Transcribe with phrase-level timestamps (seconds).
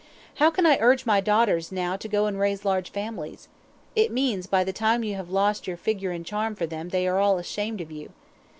[0.37, 3.47] How can I urge my daughters now to go and raise large families?
[3.95, 7.07] It means by the time you have lost your figure and charm for them they
[7.07, 8.11] are all ashamed of you.